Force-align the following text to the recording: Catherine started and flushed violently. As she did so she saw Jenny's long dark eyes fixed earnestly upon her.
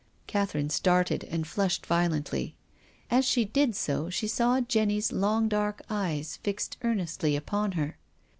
Catherine 0.25 0.71
started 0.71 1.25
and 1.25 1.45
flushed 1.45 1.85
violently. 1.85 2.55
As 3.11 3.23
she 3.23 3.45
did 3.45 3.75
so 3.75 4.09
she 4.09 4.27
saw 4.27 4.59
Jenny's 4.59 5.11
long 5.11 5.47
dark 5.47 5.79
eyes 5.91 6.37
fixed 6.37 6.77
earnestly 6.81 7.35
upon 7.35 7.73
her. 7.73 7.99